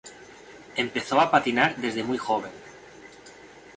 [0.77, 2.49] Empezó a patinar desde muy joven.